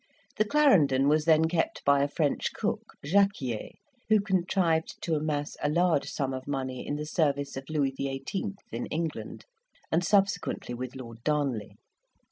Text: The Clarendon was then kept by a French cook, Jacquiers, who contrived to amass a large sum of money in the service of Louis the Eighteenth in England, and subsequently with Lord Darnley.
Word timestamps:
The 0.37 0.45
Clarendon 0.45 1.07
was 1.09 1.25
then 1.25 1.45
kept 1.45 1.85
by 1.85 2.01
a 2.01 2.07
French 2.07 2.53
cook, 2.53 2.95
Jacquiers, 3.05 3.75
who 4.09 4.19
contrived 4.19 4.99
to 5.03 5.13
amass 5.13 5.55
a 5.61 5.69
large 5.69 6.07
sum 6.09 6.33
of 6.33 6.47
money 6.47 6.87
in 6.87 6.95
the 6.95 7.05
service 7.05 7.55
of 7.55 7.69
Louis 7.69 7.93
the 7.95 8.09
Eighteenth 8.09 8.63
in 8.71 8.87
England, 8.87 9.45
and 9.91 10.03
subsequently 10.03 10.73
with 10.73 10.95
Lord 10.95 11.23
Darnley. 11.23 11.77